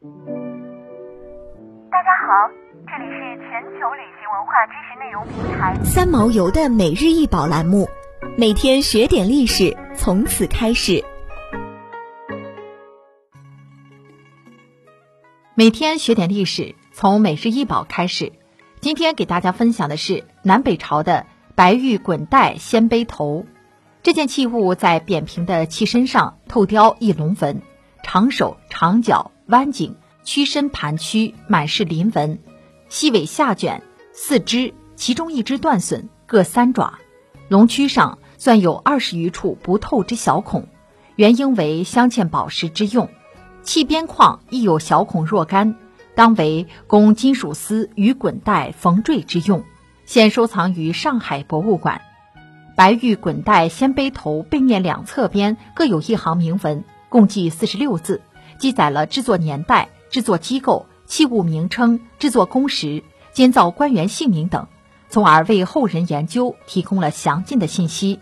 [0.00, 0.04] 大
[2.04, 2.48] 家好，
[2.86, 3.18] 这里是
[3.50, 7.88] 全球旅行文化知识内容平台三毛游的每日一宝栏目，
[8.36, 11.04] 每天学点历史，从此开始。
[15.56, 18.30] 每天学点历史，从每日一宝开始。
[18.78, 21.26] 今天给大家分享的是南北朝的
[21.56, 23.46] 白玉滚带鲜卑头。
[24.04, 27.62] 这件器物在扁平的器身上透雕一龙纹，
[28.04, 32.38] 长手长脚弯颈，屈身盘曲，满是鳞纹，
[32.90, 33.82] 细尾下卷，
[34.12, 36.98] 四肢其中一只断损，各三爪。
[37.48, 40.68] 龙躯上算有二十余处不透之小孔，
[41.16, 43.08] 原应为镶嵌宝石之用。
[43.62, 45.76] 器边框亦有小孔若干，
[46.14, 49.64] 当为供金属丝与滚带缝缀之用，
[50.04, 52.02] 现收藏于上海博物馆。
[52.76, 58.20] 白玉滚带鲜卑头背面两侧边各有一行铭文，共计四十六字，
[58.58, 64.66] 记载了制作年代、制作机构、器物名称、制作工时、监造官员姓名等，
[65.08, 68.18] 从而为后人研究提供了详尽的信息。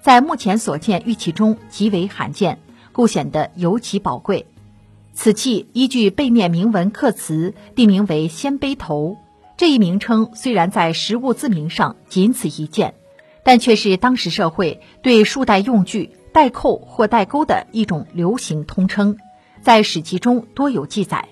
[0.00, 2.60] 在目前所见玉器中极为罕见，
[2.92, 4.46] 故显得尤其宝贵。
[5.12, 9.16] 此器依据背面铭文刻词，定名为鲜卑头。
[9.56, 12.94] 这一名称虽然在实物字名上仅此一件，
[13.42, 19.18] 但却是当时社会对束带用具带扣或带钩的一种流行通称，
[19.62, 21.28] 在史籍中多有记载。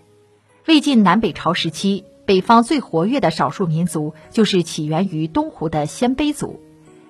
[0.66, 6.60] 魏晋南北朝时期，北方最活跃的少数民族就是起源于东湖的鲜卑族。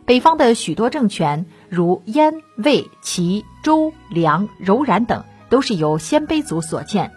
[0.04, 5.24] 北方的许多政权，如燕、魏、齐、周、梁、柔然等。
[5.50, 7.10] 都是由鲜卑族所建，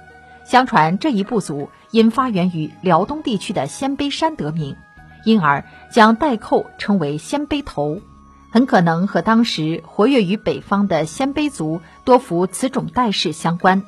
[0.45, 4.77] 相传这一部族因发源于辽东地区的鲜卑山得名，
[5.25, 7.99] 因而将带扣称为鲜卑头，
[8.51, 13.83] 很可能和当时活跃于北方的鲜卑族多服此种带饰相关。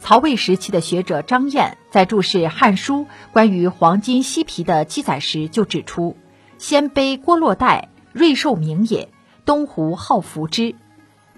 [0.00, 6.16] 曹魏时期的学者张燕在注释《汉书》关于黄金锡皮的记载时就指出
[6.58, 9.08] ：“鲜卑郭洛带，瑞兽名也，
[9.46, 10.74] 东湖好服之。”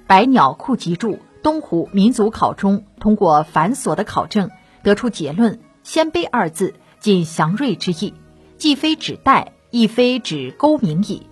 [0.09, 1.21] 百鸟库集注。
[1.43, 4.51] 东湖民族考中通过繁琐的考证，
[4.83, 8.15] 得出结论：“鲜卑”二字仅祥瑞之意，
[8.59, 11.29] 既非指带，亦非指钩名矣。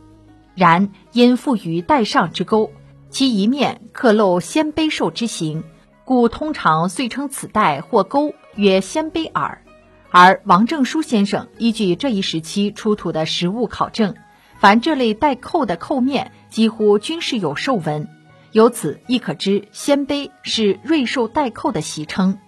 [0.55, 2.73] 然因附于带上之钩，
[3.11, 5.65] 其一面刻镂鲜卑兽之形，
[6.05, 9.63] 故通常遂称此带或钩曰鲜卑耳。
[10.11, 14.15] 而王正书先生依据这一时期出土的实物考证，
[14.59, 18.09] 凡这类带扣的扣面，几乎均是有兽纹。
[18.53, 22.39] 由此亦可知，鲜卑是瑞兽带扣的习称。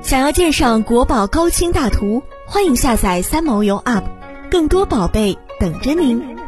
[0.00, 4.04] 想要鉴赏国宝高清大图，欢迎下载三毛游 App，
[4.50, 6.47] 更多宝贝等着您。